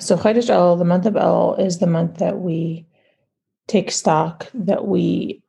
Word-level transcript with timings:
So 0.00 0.16
Chodesh 0.16 0.48
El, 0.48 0.76
the 0.76 0.84
month 0.84 1.06
of 1.06 1.16
El, 1.16 1.54
is 1.56 1.78
the 1.78 1.86
month 1.86 2.18
that 2.18 2.38
we 2.38 2.86
take 3.66 3.90
stock, 3.90 4.48
that 4.54 4.86
we 4.86 5.42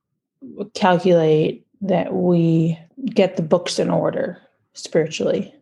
calculate, 0.73 1.65
that 1.81 2.13
we 2.13 2.77
get 3.05 3.37
the 3.37 3.43
books 3.43 3.79
in 3.79 3.89
order 3.89 4.41
spiritually. 4.73 5.53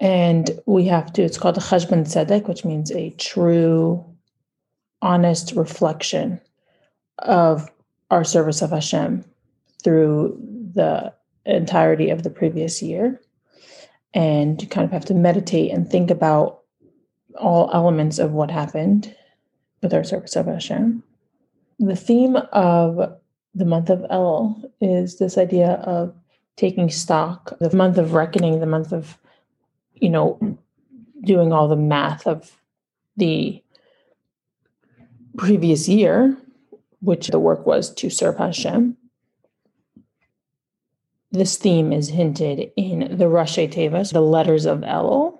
And 0.00 0.50
we 0.66 0.86
have 0.86 1.12
to, 1.14 1.22
it's 1.22 1.38
called 1.38 1.56
a 1.56 1.60
cheshbon 1.60 2.04
tzedek, 2.04 2.48
which 2.48 2.64
means 2.64 2.90
a 2.90 3.10
true, 3.10 4.04
honest 5.02 5.52
reflection 5.52 6.40
of 7.18 7.70
our 8.10 8.24
service 8.24 8.62
of 8.62 8.70
Hashem 8.70 9.24
through 9.82 10.38
the 10.74 11.12
entirety 11.44 12.10
of 12.10 12.22
the 12.22 12.30
previous 12.30 12.82
year. 12.82 13.20
And 14.14 14.62
you 14.62 14.68
kind 14.68 14.84
of 14.84 14.92
have 14.92 15.04
to 15.06 15.14
meditate 15.14 15.72
and 15.72 15.88
think 15.88 16.10
about 16.10 16.60
all 17.36 17.70
elements 17.74 18.18
of 18.18 18.32
what 18.32 18.50
happened 18.50 19.14
with 19.82 19.92
our 19.92 20.04
service 20.04 20.36
of 20.36 20.46
Hashem. 20.46 21.02
The 21.80 21.96
theme 21.96 22.36
of 22.52 23.18
the 23.54 23.64
month 23.64 23.90
of 23.90 24.06
El 24.10 24.70
is 24.80 25.18
this 25.18 25.36
idea 25.36 25.72
of 25.84 26.14
taking 26.56 26.90
stock, 26.90 27.58
the 27.58 27.74
month 27.74 27.98
of 27.98 28.12
reckoning, 28.12 28.60
the 28.60 28.66
month 28.66 28.92
of, 28.92 29.18
you 29.94 30.08
know, 30.08 30.58
doing 31.22 31.52
all 31.52 31.66
the 31.66 31.76
math 31.76 32.26
of 32.26 32.60
the 33.16 33.62
previous 35.36 35.88
year, 35.88 36.36
which 37.00 37.28
the 37.28 37.40
work 37.40 37.66
was 37.66 37.92
to 37.94 38.10
serve 38.10 38.38
Hashem. 38.38 38.96
This 41.34 41.56
theme 41.56 41.92
is 41.92 42.10
hinted 42.10 42.70
in 42.76 43.18
the 43.18 43.24
Rashi 43.24 43.68
Tevas, 43.68 44.12
the 44.12 44.20
letters 44.20 44.66
of 44.66 44.82
Elul, 44.82 45.36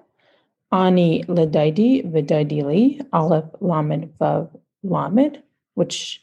Ani 0.72 1.22
Ledaidi 1.28 2.04
Vidaidili, 2.04 3.06
Aleph 3.12 3.44
Lamed 3.60 4.12
Vav 4.18 4.50
Lamed, 4.82 5.40
which 5.74 6.20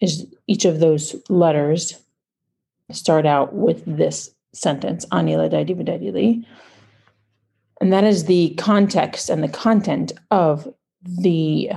is 0.00 0.26
each 0.48 0.64
of 0.64 0.80
those 0.80 1.14
letters 1.28 2.02
start 2.90 3.24
out 3.24 3.54
with 3.54 3.84
this 3.86 4.34
sentence, 4.54 5.06
Ani 5.12 5.34
Ledaidi 5.34 5.76
Vidaidili. 5.76 6.44
And 7.80 7.92
that 7.92 8.02
is 8.02 8.24
the 8.24 8.56
context 8.56 9.30
and 9.30 9.40
the 9.40 9.48
content 9.48 10.10
of 10.32 10.66
the 11.04 11.70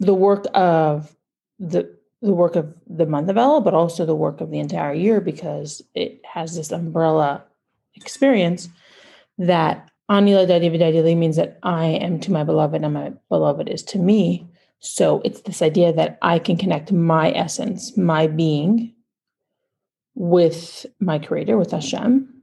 the 0.00 0.14
work 0.14 0.46
of 0.54 1.14
the 1.58 1.94
the 2.24 2.32
work 2.32 2.56
of 2.56 2.74
the 2.88 3.06
month 3.06 3.28
of 3.28 3.36
El, 3.36 3.60
but 3.60 3.74
also 3.74 4.06
the 4.06 4.14
work 4.14 4.40
of 4.40 4.50
the 4.50 4.58
entire 4.58 4.94
year 4.94 5.20
because 5.20 5.82
it 5.94 6.22
has 6.24 6.56
this 6.56 6.72
umbrella 6.72 7.44
experience 7.94 8.68
that 9.36 9.90
Anila 10.10 10.48
Dadividadili 10.48 11.16
means 11.16 11.36
that 11.36 11.58
I 11.62 11.86
am 11.86 12.18
to 12.20 12.32
my 12.32 12.42
beloved 12.42 12.82
and 12.82 12.94
my 12.94 13.12
beloved 13.28 13.68
is 13.68 13.82
to 13.84 13.98
me. 13.98 14.46
So 14.80 15.20
it's 15.24 15.42
this 15.42 15.60
idea 15.60 15.92
that 15.92 16.18
I 16.22 16.38
can 16.38 16.56
connect 16.56 16.92
my 16.92 17.30
essence, 17.32 17.96
my 17.96 18.26
being, 18.26 18.94
with 20.14 20.86
my 21.00 21.18
creator, 21.18 21.58
with 21.58 21.72
Hashem. 21.72 22.42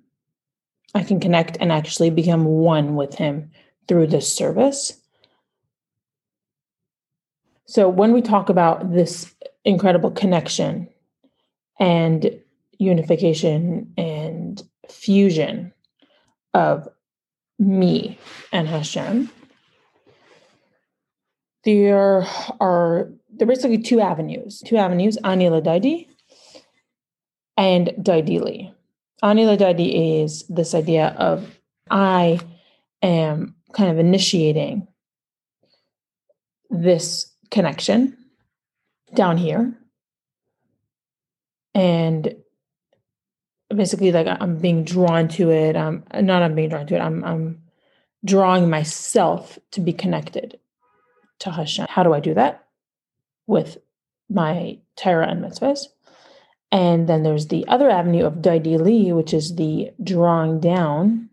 I 0.94 1.04
can 1.04 1.20
connect 1.20 1.58
and 1.60 1.72
actually 1.72 2.10
become 2.10 2.46
one 2.46 2.96
with 2.96 3.16
him 3.16 3.52
through 3.88 4.08
this 4.08 4.32
service. 4.32 5.00
So 7.66 7.88
when 7.88 8.12
we 8.12 8.22
talk 8.22 8.50
about 8.50 8.92
this 8.92 9.34
incredible 9.66 10.12
connection 10.12 10.88
and 11.80 12.40
unification 12.78 13.94
and 13.98 14.64
fusion 14.90 15.74
of 16.54 16.88
me 17.60 18.18
and 18.52 18.68
Hashem, 18.68 19.30
there 21.64 22.26
are 22.60 23.12
there 23.30 23.46
are 23.46 23.48
basically 23.48 23.78
two 23.78 24.02
avenues, 24.02 24.62
two 24.66 24.78
avenues, 24.78 25.18
Anila 25.24 25.64
Daidi 25.64 26.08
and 27.56 27.88
Daidili. 28.00 28.74
Anila 29.24 29.58
Daidi 29.58 30.24
is 30.24 30.44
this 30.48 30.74
idea 30.74 31.16
of 31.18 31.56
I 31.90 32.40
am 33.02 33.56
kind 33.74 33.92
of 33.92 34.00
initiating 34.00 34.88
this 36.70 37.32
connection 37.52 38.18
down 39.14 39.38
here. 39.38 39.74
And 41.74 42.36
basically 43.74 44.12
like 44.12 44.28
I'm 44.28 44.58
being 44.58 44.84
drawn 44.84 45.28
to 45.30 45.50
it. 45.50 45.76
i'm 45.76 46.04
not 46.14 46.44
I'm 46.44 46.56
being 46.56 46.70
drawn 46.70 46.88
to 46.88 46.96
it. 46.96 47.00
I'm 47.00 47.24
I'm 47.24 47.62
drawing 48.24 48.70
myself 48.70 49.58
to 49.72 49.82
be 49.82 49.94
connected 49.94 50.60
to 51.40 51.52
Hashem. 51.52 51.88
How 51.90 52.04
do 52.04 52.14
I 52.14 52.20
do 52.20 52.34
that? 52.36 52.68
With 53.48 53.78
my 54.30 54.80
Torah 54.96 55.28
and 55.28 55.44
mitzvahs. 55.44 55.88
And 56.72 57.10
then 57.10 57.24
there's 57.24 57.48
the 57.48 57.68
other 57.68 57.90
avenue 57.90 58.26
of 58.26 58.36
Daidili, 58.36 59.14
which 59.14 59.34
is 59.34 59.56
the 59.56 59.92
drawing 60.02 60.60
down 60.60 61.31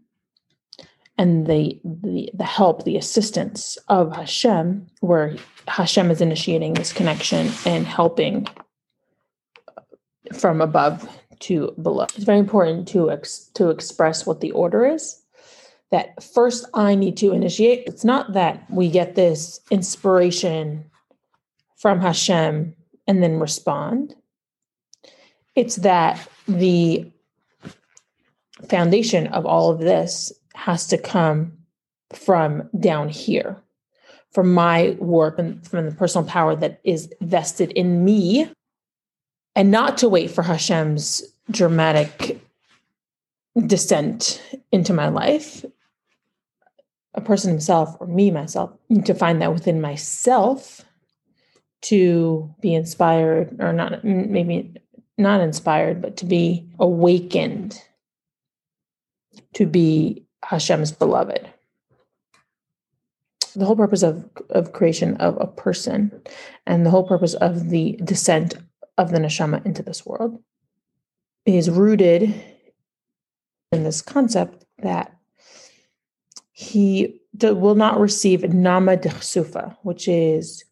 and 1.19 1.47
the, 1.49 1.81
the 1.85 2.31
the 2.33 2.45
help, 2.45 2.85
the 2.85 2.97
assistance 2.97 3.77
of 3.89 4.15
Hashem, 4.15 4.87
where 5.01 5.37
Hashem 5.67 6.11
is 6.11 6.21
initiating 6.21 6.75
this 6.75 6.93
connection 6.93 7.51
and 7.67 7.85
helping 7.85 8.47
uh, 9.77 9.83
from 10.33 10.61
above 10.61 11.09
to 11.41 11.75
below. 11.83 12.05
It's 12.05 12.25
very 12.25 12.39
important 12.39 12.89
to 12.89 13.11
ex- 13.11 13.51
to 13.55 13.71
express 13.71 14.27
what 14.27 14.41
the 14.41 14.53
order 14.53 14.87
is. 14.87 15.21
That 15.91 16.23
first 16.23 16.67
I 16.75 16.95
need 16.95 17.17
to 17.19 17.33
initiate. 17.33 17.85
It's 17.87 18.05
not 18.05 18.35
that 18.35 18.65
we 18.71 18.89
get 18.89 19.15
this 19.15 19.61
inspiration 19.71 20.85
from 21.77 22.01
Hashem 22.01 22.75
and 23.07 23.23
then 23.23 23.41
respond. 23.41 24.15
It's 25.57 25.77
that 25.77 26.29
the 26.47 27.11
foundation 28.69 29.29
of 29.29 29.47
all 29.47 29.71
of 29.71 29.79
this 29.79 30.33
has 30.59 30.89
to 30.89 30.99
come 30.99 31.53
from 32.13 32.69
down 32.81 33.09
here, 33.09 33.57
from 34.33 34.53
my 34.53 34.97
work 34.99 35.39
and 35.39 35.65
from 35.65 35.89
the 35.89 35.95
personal 35.95 36.27
power 36.27 36.57
that 36.57 36.81
is 36.83 37.09
vested 37.21 37.71
in 37.73 38.05
me, 38.05 38.51
and 39.55 39.71
not 39.71 39.97
to 39.99 40.09
wait 40.09 40.33
for 40.33 40.43
Hashem's 40.43 41.23
dramatic 41.49 42.41
descent 43.67 44.43
into 44.73 44.93
my 44.93 45.09
life. 45.09 45.65
A 47.15 47.21
person 47.21 47.51
himself, 47.51 47.97
or 48.01 48.09
me 48.09 48.33
myself, 48.33 48.73
to 49.05 49.15
find 49.15 49.41
that 49.41 49.55
within 49.55 49.81
myself 49.81 50.85
to 51.83 52.53
be 52.61 52.75
inspired, 52.75 53.61
or 53.61 53.73
not, 53.73 54.03
maybe 54.05 54.75
not 55.17 55.41
inspired, 55.41 56.03
but 56.03 56.17
to 56.17 56.27
be 56.27 56.69
awakened, 56.81 57.81
to 59.55 59.67
be 59.67 60.25
Hashem's 60.45 60.93
beloved. 60.93 61.49
The 63.57 63.65
whole 63.65 63.77
purpose 63.77 64.03
of, 64.03 64.29
of 64.51 64.73
creation 64.73 65.17
of 65.17 65.37
a 65.41 65.47
person 65.47 66.23
and 66.67 66.87
the 66.87 66.91
whole 66.91 67.07
purpose 67.07 67.35
of 67.35 67.71
the 67.71 67.99
descent 68.05 68.55
of 68.97 69.11
the 69.11 69.19
neshama 69.19 69.65
into 69.65 69.83
this 69.83 70.05
world 70.05 70.43
is 71.45 71.71
rooted 71.71 72.35
in 73.73 73.85
this 73.85 74.03
concept 74.03 74.65
that 74.79 75.17
he 76.53 77.21
will 77.41 77.75
not 77.75 78.01
receive 78.01 78.53
nama 78.53 78.97
dechsufa, 78.97 79.77
which 79.83 80.09
is 80.09 80.65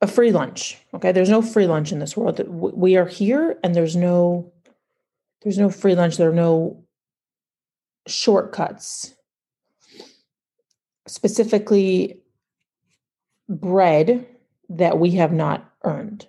a 0.00 0.06
free 0.06 0.30
lunch. 0.30 0.78
Okay, 0.94 1.12
there's 1.12 1.30
no 1.30 1.42
free 1.42 1.66
lunch 1.66 1.92
in 1.92 1.98
this 1.98 2.16
world. 2.16 2.40
We 2.48 2.96
are 2.96 3.06
here, 3.06 3.58
and 3.64 3.74
there's 3.74 3.96
no 3.96 4.52
there's 5.42 5.58
no 5.58 5.70
free 5.70 5.94
lunch. 5.94 6.16
There 6.16 6.30
are 6.30 6.34
no 6.34 6.84
shortcuts, 8.08 9.14
specifically 11.06 12.20
bread 13.48 14.26
that 14.68 14.98
we 14.98 15.12
have 15.12 15.32
not 15.32 15.70
earned. 15.84 16.26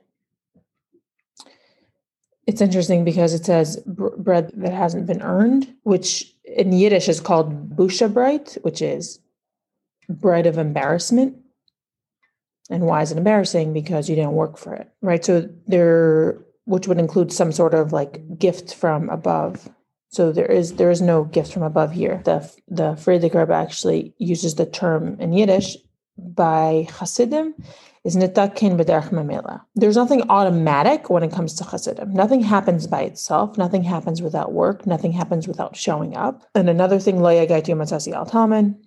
It's 2.47 2.61
interesting 2.61 3.03
because 3.03 3.33
it 3.33 3.45
says 3.45 3.77
bread 3.85 4.51
that 4.55 4.73
hasn't 4.73 5.05
been 5.05 5.21
earned, 5.21 5.71
which 5.83 6.33
in 6.43 6.71
Yiddish 6.71 7.07
is 7.07 7.19
called 7.19 7.75
busha 7.75 8.63
which 8.63 8.81
is 8.81 9.19
bread 10.09 10.47
of 10.47 10.57
embarrassment. 10.57 11.37
And 12.71 12.83
why 12.83 13.01
is 13.01 13.11
it 13.11 13.17
embarrassing? 13.17 13.73
Because 13.73 14.09
you 14.09 14.15
didn't 14.15 14.33
work 14.33 14.57
for 14.57 14.73
it, 14.73 14.89
right? 15.01 15.23
So 15.23 15.47
there, 15.67 16.39
which 16.65 16.87
would 16.87 16.99
include 16.99 17.31
some 17.31 17.51
sort 17.51 17.73
of 17.73 17.93
like 17.93 18.37
gift 18.37 18.73
from 18.73 19.09
above. 19.09 19.69
So 20.09 20.31
there 20.31 20.45
is 20.45 20.73
there 20.73 20.89
is 20.89 21.01
no 21.01 21.23
gift 21.23 21.53
from 21.53 21.63
above 21.63 21.91
here. 21.91 22.21
The 22.25 22.51
the 22.67 22.93
Frierdiker 22.93 23.41
Rebbe 23.41 23.53
actually 23.53 24.13
uses 24.17 24.55
the 24.55 24.65
term 24.65 25.17
in 25.19 25.33
Yiddish 25.33 25.77
by 26.17 26.87
Hasidim 26.89 27.53
is 28.03 28.15
nitakin 28.15 28.77
b'derech 28.77 29.09
mamela. 29.09 29.61
There's 29.75 29.95
nothing 29.95 30.23
automatic 30.29 31.09
when 31.09 31.23
it 31.23 31.31
comes 31.31 31.53
to 31.55 31.63
chassidim. 31.63 32.13
Nothing 32.13 32.41
happens 32.41 32.87
by 32.87 33.01
itself. 33.01 33.57
Nothing 33.57 33.83
happens 33.83 34.21
without 34.21 34.53
work. 34.53 34.87
Nothing 34.87 35.11
happens 35.11 35.47
without 35.47 35.75
showing 35.75 36.15
up. 36.15 36.45
And 36.55 36.69
another 36.69 36.99
thing, 36.99 37.21
lo 37.21 37.29
yagaitu 37.29 37.75
matzasi 37.75 38.13
al 38.13 38.25
talmin, 38.25 38.77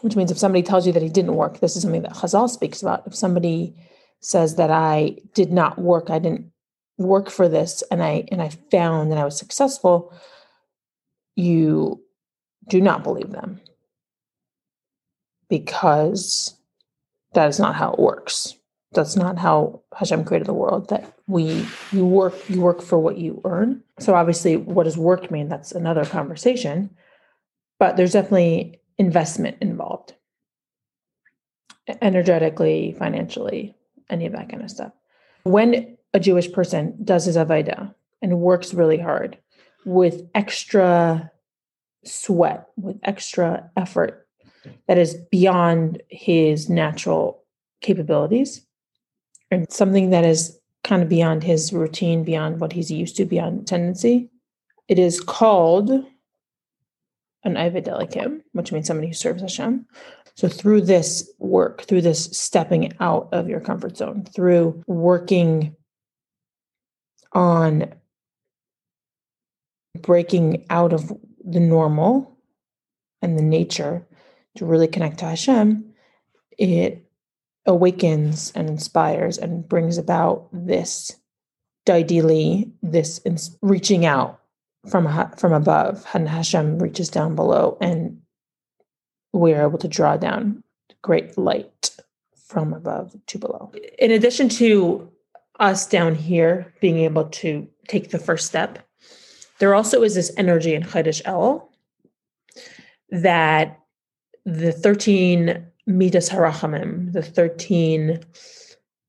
which 0.00 0.16
means 0.16 0.30
if 0.30 0.38
somebody 0.38 0.62
tells 0.62 0.86
you 0.86 0.92
that 0.92 1.02
he 1.02 1.08
didn't 1.08 1.34
work, 1.34 1.60
this 1.60 1.76
is 1.76 1.82
something 1.82 2.02
that 2.02 2.12
Chazal 2.12 2.48
speaks 2.48 2.80
about. 2.80 3.06
If 3.06 3.14
somebody 3.14 3.76
says 4.20 4.56
that 4.56 4.70
I 4.70 5.16
did 5.34 5.52
not 5.52 5.78
work, 5.78 6.10
I 6.10 6.18
didn't 6.18 6.52
work 7.00 7.30
for 7.30 7.48
this, 7.48 7.82
and 7.90 8.02
I 8.02 8.24
and 8.30 8.40
I 8.40 8.50
found 8.70 9.10
that 9.10 9.18
I 9.18 9.24
was 9.24 9.36
successful, 9.36 10.12
you 11.34 12.02
do 12.68 12.80
not 12.80 13.02
believe 13.02 13.30
them 13.30 13.60
because 15.48 16.54
that 17.32 17.48
is 17.48 17.58
not 17.58 17.74
how 17.74 17.92
it 17.92 17.98
works. 17.98 18.54
That's 18.92 19.16
not 19.16 19.38
how 19.38 19.82
Hashem 19.96 20.24
created 20.24 20.46
the 20.46 20.54
world. 20.54 20.88
That 20.90 21.12
we 21.26 21.66
you 21.90 22.04
work 22.04 22.34
you 22.48 22.60
work 22.60 22.82
for 22.82 22.98
what 22.98 23.18
you 23.18 23.40
earn. 23.44 23.82
So 23.98 24.14
obviously, 24.14 24.56
what 24.56 24.84
does 24.84 24.98
work 24.98 25.30
mean? 25.30 25.48
That's 25.48 25.72
another 25.72 26.04
conversation. 26.04 26.90
But 27.78 27.96
there's 27.96 28.12
definitely 28.12 28.80
investment 28.98 29.56
involved, 29.62 30.14
energetically, 32.02 32.94
financially, 32.98 33.74
any 34.10 34.26
of 34.26 34.32
that 34.32 34.50
kind 34.50 34.62
of 34.62 34.70
stuff. 34.70 34.92
When 35.44 35.96
a 36.12 36.20
Jewish 36.20 36.50
person 36.52 36.96
does 37.04 37.24
his 37.24 37.36
avodah 37.36 37.94
and 38.22 38.40
works 38.40 38.74
really 38.74 38.98
hard 38.98 39.38
with 39.84 40.28
extra 40.34 41.30
sweat, 42.04 42.68
with 42.76 42.98
extra 43.02 43.70
effort 43.76 44.26
that 44.88 44.98
is 44.98 45.14
beyond 45.30 46.02
his 46.08 46.68
natural 46.68 47.42
capabilities 47.80 48.66
and 49.50 49.70
something 49.72 50.10
that 50.10 50.24
is 50.24 50.58
kind 50.84 51.02
of 51.02 51.08
beyond 51.08 51.42
his 51.42 51.72
routine, 51.72 52.24
beyond 52.24 52.60
what 52.60 52.72
he's 52.72 52.90
used 52.90 53.16
to, 53.16 53.24
beyond 53.24 53.66
tendency. 53.66 54.30
It 54.88 54.98
is 54.98 55.20
called 55.20 55.90
an 57.44 57.54
Ived 57.54 57.86
Elikim, 57.86 58.42
which 58.52 58.72
means 58.72 58.86
somebody 58.86 59.08
who 59.08 59.14
serves 59.14 59.42
Hashem. 59.42 59.86
So 60.34 60.48
through 60.48 60.82
this 60.82 61.30
work, 61.38 61.82
through 61.82 62.02
this 62.02 62.24
stepping 62.26 62.92
out 63.00 63.28
of 63.32 63.48
your 63.48 63.60
comfort 63.60 63.96
zone, 63.96 64.24
through 64.24 64.82
working 64.86 65.74
on 67.32 67.94
breaking 70.00 70.66
out 70.70 70.92
of 70.92 71.12
the 71.44 71.60
normal 71.60 72.38
and 73.22 73.38
the 73.38 73.42
nature 73.42 74.06
to 74.56 74.64
really 74.64 74.88
connect 74.88 75.18
to 75.18 75.26
Hashem, 75.26 75.92
it 76.58 77.04
awakens 77.66 78.52
and 78.54 78.68
inspires 78.68 79.38
and 79.38 79.68
brings 79.68 79.98
about 79.98 80.48
this 80.52 81.16
ideally 81.88 82.70
this 82.82 83.20
reaching 83.62 84.06
out 84.06 84.40
from 84.88 85.08
from 85.36 85.52
above 85.52 86.06
and 86.14 86.28
Hashem 86.28 86.78
reaches 86.78 87.08
down 87.08 87.34
below 87.34 87.76
and 87.80 88.20
we 89.32 89.52
are 89.54 89.66
able 89.66 89.78
to 89.78 89.88
draw 89.88 90.16
down 90.16 90.62
great 91.02 91.36
light 91.36 91.90
from 92.46 92.72
above 92.72 93.16
to 93.26 93.38
below. 93.38 93.72
In 93.98 94.10
addition 94.12 94.48
to 94.50 95.09
us 95.60 95.86
down 95.86 96.14
here 96.14 96.74
being 96.80 96.98
able 96.98 97.26
to 97.26 97.68
take 97.86 98.10
the 98.10 98.18
first 98.18 98.46
step, 98.46 98.78
there 99.58 99.74
also 99.74 100.02
is 100.02 100.14
this 100.14 100.32
energy 100.36 100.74
in 100.74 100.82
Chodesh 100.82 101.20
El 101.24 101.70
that 103.10 103.78
the 104.44 104.72
13 104.72 105.66
Midas 105.86 106.30
Harachamim, 106.30 107.12
the 107.12 107.22
13 107.22 108.20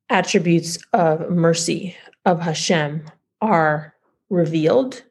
attributes 0.10 0.78
of 0.94 1.30
mercy 1.30 1.96
of 2.26 2.42
Hashem 2.42 3.06
are 3.42 3.96
revealed, 4.30 5.04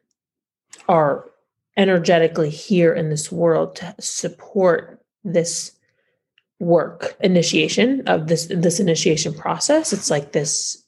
are 0.87 1.25
energetically 1.77 2.49
here 2.49 2.93
in 2.93 3.09
this 3.09 3.31
world 3.31 3.77
to 3.77 3.95
support 3.99 5.03
this 5.23 5.71
work 6.59 7.15
initiation 7.21 8.03
of 8.07 8.27
this 8.27 8.45
this 8.45 8.79
initiation 8.79 9.33
process. 9.33 9.91
It's 9.93 10.11
like 10.11 10.31
this 10.31 10.80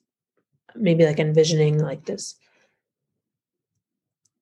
maybe 0.76 1.06
like 1.06 1.20
envisioning 1.20 1.80
like 1.80 2.06
this 2.06 2.36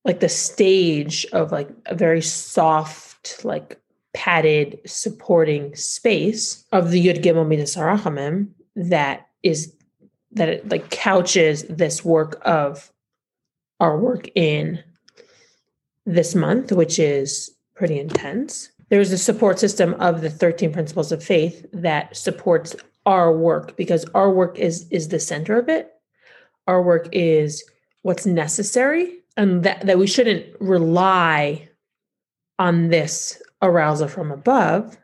like 0.04 0.20
the 0.20 0.30
stage 0.30 1.26
of 1.32 1.52
like 1.52 1.70
a 1.86 1.96
very 1.96 2.22
soft 2.22 3.44
like 3.46 3.80
padded 4.14 4.80
supporting 4.86 5.76
space 5.76 6.66
of 6.72 6.92
the 6.92 7.06
Yud 7.06 7.24
Gimel 7.24 7.48
Midas 7.48 7.76
Harachamim 7.76 8.50
that 8.76 9.28
is 9.44 9.74
that 10.32 10.50
it 10.50 10.70
like 10.70 10.90
couches 10.90 11.64
this 11.64 12.04
work 12.04 12.42
of 12.46 12.92
our 13.80 13.98
work 13.98 14.30
in 14.36 14.84
this 16.06 16.36
month, 16.36 16.72
which 16.72 17.00
is 17.00 17.52
pretty 17.76 18.00
intense. 18.00 18.72
There's 18.90 19.12
a 19.12 19.18
support 19.18 19.60
system 19.60 19.94
of 19.96 20.22
the 20.22 20.30
13 20.30 20.74
principles 20.74 21.12
of 21.12 21.24
faith 21.24 21.66
that 21.74 22.16
supports 22.16 22.76
our 23.06 23.36
work 23.36 23.76
because 23.78 24.06
our 24.14 24.32
work 24.32 24.60
is 24.60 24.88
is 24.90 25.10
the 25.10 25.20
center 25.20 25.58
of 25.58 25.70
it. 25.70 25.94
Our 26.68 26.82
work 26.82 27.10
is 27.12 27.64
what's 28.04 28.26
necessary 28.26 29.20
and 29.38 29.64
that, 29.64 29.86
that 29.86 29.98
we 29.98 30.08
shouldn't 30.08 30.46
rely 30.60 31.70
on 32.60 32.90
this 32.90 33.42
arousal 33.62 34.08
from 34.08 34.32
above. 34.32 34.98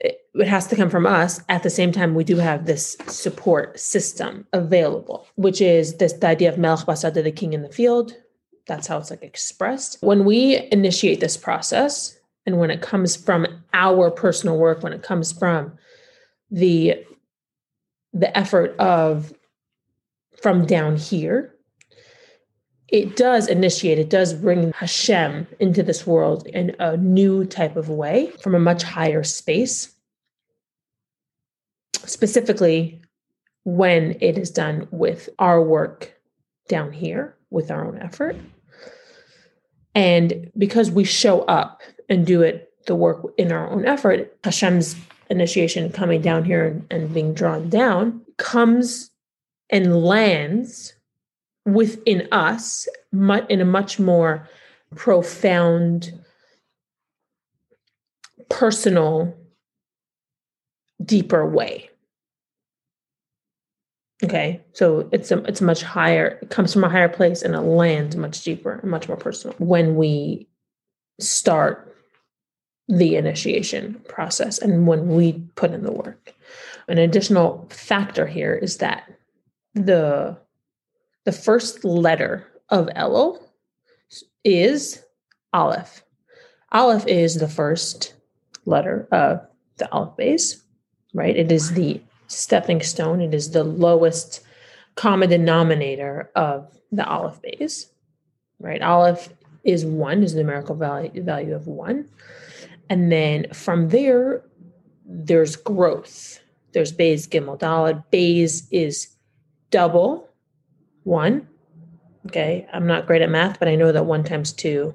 It 0.00 0.46
has 0.46 0.66
to 0.68 0.76
come 0.76 0.90
from 0.90 1.06
us. 1.06 1.40
At 1.48 1.62
the 1.62 1.70
same 1.70 1.92
time 1.92 2.14
we 2.14 2.24
do 2.24 2.36
have 2.36 2.66
this 2.66 2.96
support 3.06 3.78
system 3.78 4.46
available 4.52 5.26
which 5.36 5.60
is 5.60 5.96
this 5.96 6.12
the 6.14 6.28
idea 6.28 6.48
of 6.48 6.58
melech 6.58 6.86
basada 6.86 7.22
the 7.22 7.32
king 7.32 7.52
in 7.52 7.62
the 7.62 7.68
field. 7.68 8.14
That's 8.66 8.86
how 8.86 8.98
it's 8.98 9.10
like 9.10 9.22
expressed. 9.22 9.98
When 10.00 10.24
we 10.24 10.68
initiate 10.70 11.20
this 11.20 11.36
process 11.36 12.16
and 12.46 12.58
when 12.58 12.70
it 12.70 12.82
comes 12.82 13.16
from 13.16 13.46
our 13.74 14.10
personal 14.10 14.56
work 14.56 14.82
when 14.82 14.92
it 14.92 15.02
comes 15.02 15.32
from 15.32 15.76
the 16.50 17.04
the 18.12 18.36
effort 18.36 18.76
of 18.78 19.32
from 20.42 20.66
down 20.66 20.96
here 20.96 21.54
it 22.90 23.14
does 23.14 23.46
initiate, 23.46 23.98
it 23.98 24.10
does 24.10 24.34
bring 24.34 24.72
Hashem 24.72 25.46
into 25.60 25.82
this 25.82 26.06
world 26.06 26.46
in 26.48 26.74
a 26.80 26.96
new 26.96 27.44
type 27.44 27.76
of 27.76 27.88
way 27.88 28.32
from 28.42 28.54
a 28.54 28.60
much 28.60 28.82
higher 28.82 29.22
space. 29.22 29.94
Specifically, 32.04 33.00
when 33.64 34.16
it 34.20 34.36
is 34.36 34.50
done 34.50 34.88
with 34.90 35.28
our 35.38 35.62
work 35.62 36.20
down 36.68 36.92
here, 36.92 37.36
with 37.50 37.70
our 37.70 37.86
own 37.86 37.98
effort. 37.98 38.36
And 39.94 40.50
because 40.56 40.90
we 40.90 41.04
show 41.04 41.42
up 41.42 41.82
and 42.08 42.26
do 42.26 42.42
it, 42.42 42.72
the 42.86 42.94
work 42.94 43.22
in 43.36 43.52
our 43.52 43.70
own 43.70 43.86
effort, 43.86 44.36
Hashem's 44.42 44.96
initiation 45.28 45.92
coming 45.92 46.22
down 46.22 46.44
here 46.44 46.66
and, 46.66 46.86
and 46.90 47.14
being 47.14 47.34
drawn 47.34 47.68
down 47.68 48.22
comes 48.36 49.09
and 49.70 50.04
lands 50.04 50.94
within 51.64 52.28
us 52.32 52.88
in 53.12 53.60
a 53.60 53.64
much 53.64 53.98
more 53.98 54.48
profound, 54.94 56.12
personal, 58.48 59.34
deeper 61.04 61.46
way. 61.46 61.88
Okay, 64.22 64.60
so 64.74 65.08
it's 65.12 65.30
a 65.30 65.38
it's 65.44 65.62
much 65.62 65.82
higher. 65.82 66.38
It 66.42 66.50
comes 66.50 66.74
from 66.74 66.84
a 66.84 66.90
higher 66.90 67.08
place 67.08 67.40
and 67.40 67.54
it 67.54 67.60
lands 67.60 68.16
much 68.16 68.42
deeper 68.42 68.72
and 68.72 68.90
much 68.90 69.08
more 69.08 69.16
personal 69.16 69.56
when 69.58 69.96
we 69.96 70.46
start 71.18 71.96
the 72.88 73.16
initiation 73.16 73.94
process 74.08 74.58
and 74.58 74.86
when 74.86 75.08
we 75.08 75.32
put 75.54 75.70
in 75.70 75.84
the 75.84 75.92
work. 75.92 76.34
An 76.88 76.98
additional 76.98 77.66
factor 77.70 78.26
here 78.26 78.54
is 78.54 78.78
that 78.78 79.10
the 79.74 80.38
the 81.24 81.32
first 81.32 81.84
letter 81.84 82.46
of 82.68 82.86
Elul 82.96 83.42
is 84.44 85.02
Aleph. 85.52 86.02
Aleph 86.72 87.06
is 87.06 87.36
the 87.36 87.48
first 87.48 88.14
letter 88.64 89.06
of 89.12 89.40
the 89.76 89.90
Aleph 89.92 90.16
Beis, 90.16 90.62
right? 91.14 91.36
It 91.36 91.52
is 91.52 91.72
the 91.72 92.00
stepping 92.28 92.80
stone. 92.80 93.20
It 93.20 93.34
is 93.34 93.50
the 93.50 93.64
lowest 93.64 94.40
common 94.94 95.28
denominator 95.28 96.30
of 96.34 96.72
the 96.92 97.04
Aleph 97.04 97.40
Beis, 97.42 97.86
right? 98.58 98.82
Aleph 98.82 99.28
is 99.64 99.84
one, 99.84 100.22
is 100.22 100.34
the 100.34 100.40
numerical 100.40 100.74
value, 100.74 101.22
value 101.22 101.54
of 101.54 101.66
one. 101.66 102.08
And 102.88 103.10
then 103.10 103.46
from 103.52 103.88
there, 103.88 104.42
there's 105.04 105.56
growth. 105.56 106.40
There's 106.72 106.92
Beis, 106.92 107.28
Gimel, 107.28 107.58
Dalet. 107.58 108.04
Beis 108.12 108.66
is 108.70 109.08
double 109.70 110.28
one. 111.04 111.48
Okay, 112.26 112.66
I'm 112.72 112.86
not 112.86 113.06
great 113.06 113.22
at 113.22 113.30
math, 113.30 113.58
but 113.58 113.68
I 113.68 113.76
know 113.76 113.92
that 113.92 114.06
one 114.06 114.24
times 114.24 114.52
two 114.52 114.94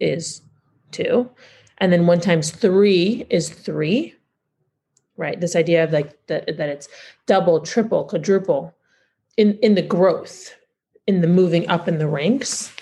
is 0.00 0.42
two. 0.90 1.30
And 1.78 1.92
then 1.92 2.06
one 2.06 2.20
times 2.20 2.50
three 2.50 3.26
is 3.30 3.48
three, 3.48 4.14
right? 5.16 5.40
This 5.40 5.56
idea 5.56 5.84
of 5.84 5.92
like 5.92 6.26
that 6.26 6.56
that 6.56 6.68
it's 6.68 6.88
double, 7.26 7.60
triple, 7.60 8.04
quadruple 8.04 8.74
in 9.36 9.58
in 9.58 9.74
the 9.74 9.82
growth, 9.82 10.54
in 11.06 11.20
the 11.20 11.28
moving 11.28 11.68
up 11.68 11.88
in 11.88 11.98
the 11.98 12.08
ranks 12.08 12.72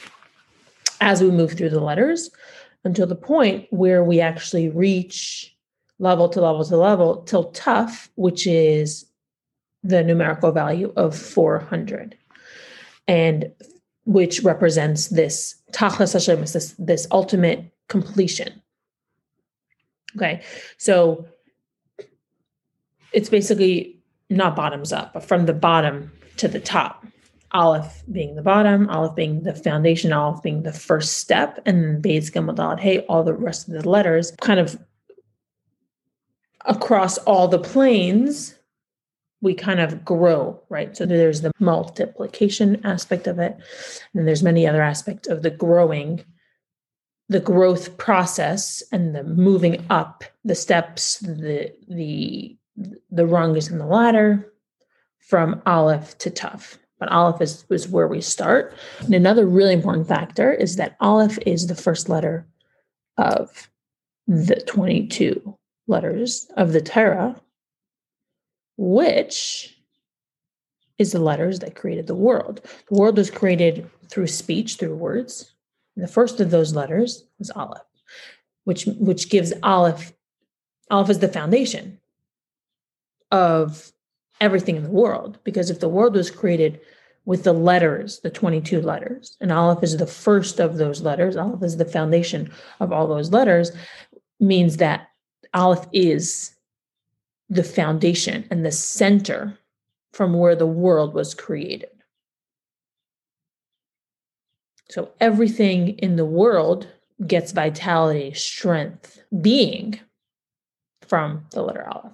as 1.01 1.23
we 1.23 1.31
move 1.31 1.53
through 1.53 1.71
the 1.71 1.81
letters 1.81 2.31
until 2.85 3.07
the 3.07 3.15
point 3.15 3.67
where 3.71 4.03
we 4.03 4.21
actually 4.21 4.69
reach 4.69 5.55
level 5.99 6.29
to 6.29 6.41
level 6.41 6.65
to 6.65 6.77
level 6.77 7.23
till 7.23 7.53
Tof, 7.53 8.09
which 8.17 8.47
is 8.47 9.07
the 9.87 10.03
numerical 10.03 10.53
value 10.53 10.93
of 10.97 11.17
400. 11.17 12.17
And 13.09 13.53
which 14.05 14.43
represents 14.43 15.09
this 15.09 15.57
tachlis 15.73 16.13
Hashem, 16.13 16.41
this, 16.41 16.75
this 16.79 17.07
ultimate 17.11 17.73
completion. 17.89 18.63
Okay, 20.17 20.43
so 20.79 21.27
it's 23.13 23.29
basically 23.29 24.01
not 24.31 24.57
bottoms 24.57 24.93
up, 24.93 25.13
but 25.13 25.25
from 25.25 25.47
the 25.47 25.53
bottom 25.53 26.11
to 26.39 26.49
the 26.49 26.61
top. 26.61 27.05
Aleph 27.53 28.03
being 28.11 28.35
the 28.35 28.43
bottom, 28.43 28.89
Aleph 28.91 29.15
being 29.15 29.43
the 29.43 29.55
foundation, 29.55 30.13
Aleph 30.13 30.43
being 30.43 30.63
the 30.63 30.73
first 30.73 31.19
step, 31.19 31.61
and 31.65 31.83
then 31.83 32.03
Beis 32.03 32.31
Gimel 32.31 32.57
Dalet 32.57 32.81
Hey, 32.81 33.01
all 33.01 33.23
the 33.23 33.33
rest 33.33 33.69
of 33.69 33.75
the 33.75 33.89
letters 33.89 34.33
kind 34.41 34.59
of 34.61 34.79
across 36.67 37.19
all 37.19 37.47
the 37.49 37.59
planes 37.59 38.56
we 39.41 39.55
kind 39.55 39.81
of 39.81 40.05
grow, 40.05 40.61
right? 40.69 40.97
So 40.97 41.07
there's 41.07 41.43
the 41.43 41.53
multiplication 41.59 42.85
aspect 42.85 43.27
of 43.27 43.39
it, 43.39 43.57
and 44.15 44.27
there's 44.27 44.43
many 44.43 44.67
other 44.67 44.83
aspects 44.83 45.29
of 45.29 45.43
the 45.43 45.51
growing, 45.51 46.25
the 47.29 47.41
growth 47.41 47.99
process, 47.99 48.83
and 48.93 49.15
the 49.15 49.23
moving 49.23 49.85
up 49.91 50.25
the 50.45 50.55
steps, 50.55 51.19
the 51.19 51.73
the 51.89 52.57
the 53.11 53.27
rungs 53.27 53.69
in 53.71 53.79
the 53.79 53.87
ladder 53.87 54.53
from 55.19 55.61
Aleph 55.67 56.17
to 56.19 56.31
Tof. 56.31 56.79
But 56.99 57.11
Aleph 57.11 57.41
is, 57.41 57.65
is 57.69 57.89
where 57.89 58.09
we 58.09 58.21
start. 58.21 58.75
And 59.01 59.15
another 59.15 59.47
really 59.47 59.75
important 59.75 60.09
factor 60.09 60.53
is 60.53 60.77
that 60.77 60.97
Aleph 61.01 61.39
is 61.45 61.67
the 61.67 61.75
first 61.75 62.09
letter 62.09 62.47
of 63.19 63.71
the 64.27 64.61
22 64.67 65.57
letters 65.87 66.47
of 66.57 66.73
the 66.73 66.81
Torah, 66.81 67.41
which 68.77 69.77
is 70.99 71.13
the 71.13 71.19
letters 71.19 71.59
that 71.61 71.75
created 71.75 72.07
the 72.07 72.15
world. 72.15 72.61
The 72.89 72.95
world 72.95 73.17
was 73.17 73.31
created 73.31 73.89
through 74.09 74.29
speech, 74.29 74.77
through 74.77 74.95
words. 74.95 75.53
And 75.95 76.05
the 76.05 76.13
first 76.13 76.41
of 76.41 76.51
those 76.51 76.75
letters 76.75 77.25
was 77.39 77.51
Aleph, 77.51 77.83
which 78.65 78.87
which 78.87 79.31
gives 79.31 79.53
Aleph 79.63 80.13
Aleph 80.91 81.11
is 81.11 81.19
the 81.19 81.29
foundation 81.29 81.99
of 83.33 83.93
everything 84.41 84.77
in 84.77 84.85
the 84.85 84.91
world. 84.91 85.39
Because 85.45 85.71
if 85.71 85.81
the 85.81 85.89
world 85.89 86.15
was 86.15 86.31
created 86.31 86.81
with 87.25 87.43
the 87.43 87.53
letters, 87.53 88.21
the 88.21 88.31
22 88.31 88.81
letters, 88.81 89.37
and 89.41 89.51
Aleph 89.51 89.83
is 89.83 89.97
the 89.97 90.07
first 90.07 90.61
of 90.61 90.77
those 90.77 91.03
letters, 91.03 91.37
Aleph 91.37 91.63
is 91.63 91.77
the 91.77 91.85
foundation 91.85 92.53
of 92.79 92.93
all 92.93 93.09
those 93.09 93.33
letters, 93.33 93.73
means 94.39 94.77
that 94.77 95.09
Aleph 95.53 95.87
is 95.93 96.56
the 97.49 97.65
foundation 97.65 98.47
and 98.51 98.65
the 98.65 98.73
center 98.73 99.59
from 100.13 100.33
where 100.35 100.57
the 100.57 100.67
world 100.67 101.15
was 101.15 101.35
created. 101.35 101.91
So 104.89 105.11
everything 105.21 105.99
in 105.99 106.17
the 106.17 106.25
world 106.25 106.89
gets 107.27 107.53
vitality, 107.53 108.33
strength, 108.35 109.23
being 109.41 110.01
from 111.07 111.45
the 111.51 111.63
letter 111.63 111.87
Aleph. 111.89 112.13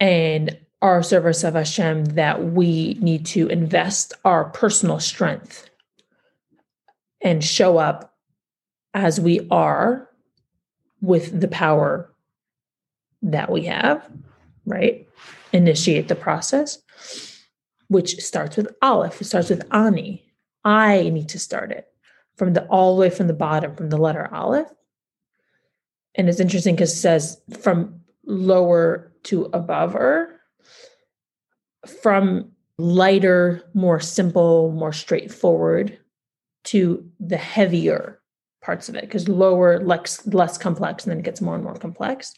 And 0.00 0.58
our 0.80 1.02
service 1.02 1.44
of 1.44 1.54
Hashem 1.54 2.04
that 2.06 2.44
we 2.44 2.94
need 3.00 3.24
to 3.26 3.46
invest 3.48 4.14
our 4.24 4.46
personal 4.46 4.98
strength 4.98 5.70
and 7.20 7.42
show 7.42 7.78
up 7.78 8.14
as 8.94 9.20
we 9.20 9.46
are 9.50 10.08
with 11.00 11.40
the 11.40 11.48
power 11.48 12.12
that 13.22 13.50
we 13.50 13.66
have 13.66 14.04
right? 14.66 15.08
Initiate 15.52 16.08
the 16.08 16.14
process, 16.14 16.78
which 17.88 18.16
starts 18.16 18.56
with 18.56 18.74
Aleph. 18.82 19.20
It 19.20 19.24
starts 19.24 19.50
with 19.50 19.66
Ani. 19.72 20.24
I 20.64 21.10
need 21.10 21.28
to 21.30 21.38
start 21.38 21.72
it 21.72 21.86
from 22.36 22.54
the 22.54 22.64
all 22.66 22.96
the 22.96 23.00
way 23.00 23.10
from 23.10 23.26
the 23.26 23.34
bottom, 23.34 23.74
from 23.76 23.90
the 23.90 23.98
letter 23.98 24.28
Aleph. 24.32 24.68
And 26.14 26.28
it's 26.28 26.40
interesting 26.40 26.74
because 26.74 26.92
it 26.92 26.96
says 26.96 27.40
from 27.60 28.00
lower 28.24 29.12
to 29.24 29.48
above 29.52 29.94
her, 29.94 30.40
from 32.02 32.52
lighter, 32.78 33.62
more 33.74 34.00
simple, 34.00 34.72
more 34.72 34.92
straightforward 34.92 35.98
to 36.64 37.08
the 37.18 37.36
heavier 37.36 38.20
parts 38.62 38.88
of 38.88 38.94
it 38.94 39.02
because 39.02 39.28
lower 39.28 39.80
less 39.80 40.24
less 40.28 40.56
complex 40.56 41.04
and 41.04 41.10
then 41.10 41.18
it 41.18 41.24
gets 41.24 41.40
more 41.40 41.56
and 41.56 41.64
more 41.64 41.74
complex 41.74 42.32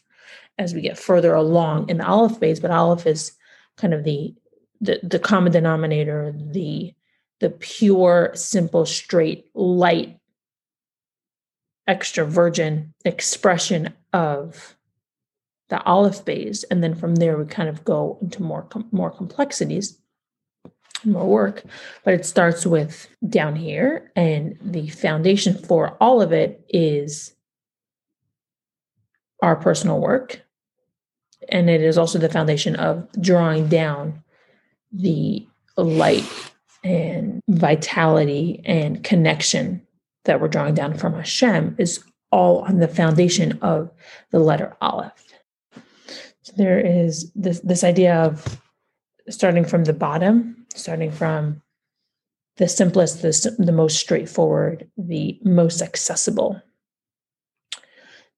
as 0.57 0.73
we 0.73 0.81
get 0.81 0.97
further 0.97 1.33
along 1.33 1.89
in 1.89 1.97
the 1.97 2.07
Aleph 2.07 2.37
phase, 2.37 2.59
but 2.59 2.71
Aleph 2.71 3.05
is 3.05 3.33
kind 3.77 3.93
of 3.93 4.03
the 4.03 4.33
the, 4.81 4.99
the 5.03 5.19
common 5.19 5.51
denominator, 5.51 6.33
the 6.35 6.93
the 7.39 7.49
pure, 7.49 8.31
simple, 8.33 8.85
straight, 8.85 9.49
light, 9.53 10.19
extra 11.87 12.25
virgin 12.25 12.93
expression 13.03 13.93
of 14.13 14.75
the 15.69 15.81
Aleph 15.83 16.21
phase, 16.21 16.63
and 16.65 16.83
then 16.83 16.95
from 16.95 17.15
there 17.15 17.37
we 17.37 17.45
kind 17.45 17.69
of 17.69 17.83
go 17.83 18.17
into 18.21 18.41
more 18.41 18.63
com- 18.63 18.87
more 18.91 19.11
complexities, 19.11 19.99
more 21.03 21.27
work. 21.27 21.63
But 22.03 22.13
it 22.13 22.25
starts 22.25 22.65
with 22.65 23.07
down 23.27 23.55
here, 23.55 24.11
and 24.15 24.57
the 24.61 24.87
foundation 24.89 25.57
for 25.57 25.97
all 25.99 26.21
of 26.21 26.31
it 26.31 26.63
is 26.69 27.34
our 29.41 29.55
personal 29.55 29.99
work 29.99 30.45
and 31.49 31.69
it 31.69 31.81
is 31.81 31.97
also 31.97 32.19
the 32.19 32.29
foundation 32.29 32.75
of 32.75 33.07
drawing 33.21 33.67
down 33.67 34.23
the 34.91 35.47
light 35.77 36.25
and 36.83 37.41
vitality 37.47 38.61
and 38.65 39.03
connection 39.03 39.85
that 40.25 40.39
we're 40.39 40.47
drawing 40.47 40.73
down 40.73 40.97
from 40.97 41.13
Hashem 41.13 41.75
is 41.77 42.03
all 42.31 42.59
on 42.59 42.79
the 42.79 42.87
foundation 42.87 43.59
of 43.61 43.91
the 44.31 44.39
letter 44.39 44.75
Aleph. 44.81 45.33
So 46.41 46.53
there 46.57 46.79
is 46.79 47.31
this 47.33 47.59
this 47.61 47.83
idea 47.83 48.15
of 48.15 48.59
starting 49.29 49.65
from 49.65 49.85
the 49.85 49.93
bottom, 49.93 50.65
starting 50.75 51.11
from 51.11 51.61
the 52.57 52.67
simplest, 52.67 53.21
the, 53.21 53.55
the 53.57 53.71
most 53.71 53.99
straightforward, 53.99 54.89
the 54.97 55.39
most 55.43 55.81
accessible 55.81 56.61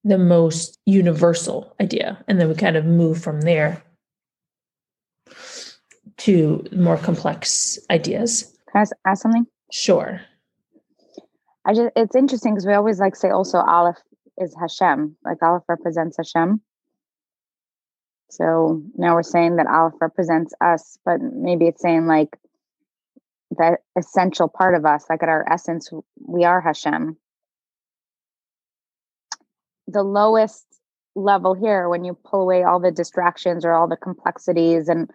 the 0.04 0.18
most 0.18 0.80
universal 0.86 1.76
idea. 1.82 2.24
And 2.28 2.40
then 2.40 2.48
we 2.48 2.56
kind 2.56 2.78
of 2.78 2.86
move 2.86 3.22
from 3.22 3.42
there 3.42 3.84
to 6.18 6.66
more 6.72 6.98
complex 6.98 7.78
ideas. 7.90 8.56
Can 8.72 8.86
I 9.06 9.10
ask 9.10 9.22
something? 9.22 9.46
Sure. 9.72 10.22
I 11.66 11.74
just 11.74 11.92
it's 11.96 12.16
interesting 12.16 12.54
because 12.54 12.66
we 12.66 12.74
always 12.74 13.00
like 13.00 13.16
say 13.16 13.30
also 13.30 13.60
Aleph 13.60 13.98
is 14.38 14.56
Hashem, 14.60 15.18
like 15.26 15.42
Aleph 15.44 15.64
represents 15.68 16.18
Hashem. 16.18 16.62
So 18.30 18.82
now 18.96 19.16
we're 19.16 19.24
saying 19.24 19.58
that 19.58 19.68
Aleph 19.68 19.96
represents 20.00 20.54
us, 20.62 20.98
but 21.06 21.22
maybe 21.22 21.66
it's 21.66 21.82
saying 21.82 22.08
like 22.08 22.38
that 23.58 23.80
essential 23.98 24.48
part 24.48 24.76
of 24.76 24.86
us, 24.86 25.06
like 25.10 25.24
at 25.24 25.30
our 25.30 25.46
essence, 25.52 25.90
we 26.26 26.46
are 26.46 26.62
Hashem 26.62 27.18
the 29.88 30.04
lowest 30.04 30.66
level 31.16 31.54
here 31.54 31.90
when 31.90 32.04
you 32.04 32.18
pull 32.26 32.42
away 32.42 32.64
all 32.64 32.80
the 32.80 32.92
distractions 32.92 33.66
or 33.66 33.74
all 33.74 33.88
the 33.88 33.98
complexities 33.98 34.88
and 34.88 35.10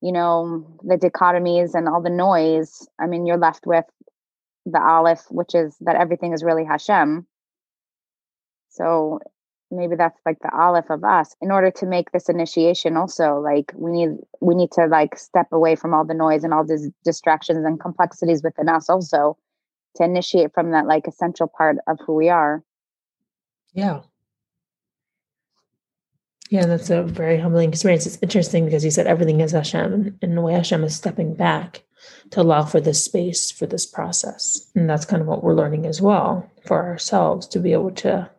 you 0.00 0.12
know 0.12 0.66
the 0.82 0.96
dichotomies 0.96 1.74
and 1.74 1.88
all 1.88 2.00
the 2.00 2.08
noise 2.08 2.88
i 2.98 3.06
mean 3.06 3.26
you're 3.26 3.36
left 3.36 3.66
with 3.66 3.84
the 4.66 4.80
aleph 4.80 5.24
which 5.30 5.54
is 5.54 5.76
that 5.80 5.96
everything 5.96 6.32
is 6.32 6.42
really 6.42 6.64
hashem. 6.64 7.26
So 8.68 9.20
maybe 9.70 9.96
that's 9.96 10.20
like 10.26 10.38
the 10.40 10.54
aleph 10.54 10.90
of 10.90 11.02
us. 11.02 11.34
In 11.40 11.50
order 11.50 11.70
to 11.70 11.86
make 11.86 12.10
this 12.10 12.28
initiation 12.28 12.96
also 12.96 13.36
like 13.36 13.72
we 13.74 13.92
need 13.92 14.18
we 14.40 14.54
need 14.54 14.72
to 14.72 14.86
like 14.86 15.16
step 15.16 15.46
away 15.52 15.76
from 15.76 15.94
all 15.94 16.04
the 16.04 16.14
noise 16.14 16.44
and 16.44 16.52
all 16.52 16.66
these 16.66 16.90
distractions 17.04 17.64
and 17.64 17.80
complexities 17.80 18.42
within 18.42 18.68
us 18.68 18.90
also 18.90 19.38
to 19.96 20.04
initiate 20.04 20.52
from 20.52 20.72
that 20.72 20.86
like 20.86 21.06
essential 21.06 21.46
part 21.46 21.76
of 21.86 21.98
who 22.04 22.14
we 22.14 22.28
are 22.28 22.62
yeah. 23.76 24.00
Yeah, 26.48 26.64
that's 26.64 26.90
a 26.90 27.02
very 27.02 27.38
humbling 27.38 27.68
experience. 27.68 28.06
It's 28.06 28.18
interesting 28.22 28.64
because 28.64 28.84
you 28.84 28.90
said 28.90 29.06
everything 29.06 29.40
is 29.40 29.52
Hashem, 29.52 30.18
and 30.22 30.36
the 30.36 30.40
way 30.40 30.54
Hashem 30.54 30.82
is 30.82 30.96
stepping 30.96 31.34
back 31.34 31.82
to 32.30 32.40
allow 32.40 32.64
for 32.64 32.80
this 32.80 33.04
space 33.04 33.50
for 33.50 33.66
this 33.66 33.84
process. 33.84 34.70
And 34.74 34.88
that's 34.88 35.04
kind 35.04 35.20
of 35.20 35.28
what 35.28 35.44
we're 35.44 35.54
learning 35.54 35.86
as 35.86 36.00
well 36.00 36.50
for 36.64 36.84
ourselves 36.84 37.46
to 37.48 37.58
be 37.58 37.72
able 37.72 37.90
to 37.92 38.30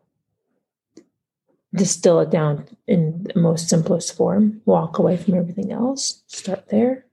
distill 1.75 2.19
it 2.21 2.31
down 2.31 2.67
in 2.87 3.27
the 3.33 3.39
most 3.39 3.69
simplest 3.69 4.15
form, 4.15 4.61
walk 4.65 4.97
away 4.97 5.17
from 5.17 5.35
everything 5.35 5.71
else, 5.71 6.23
start 6.27 6.69
there, 6.69 7.05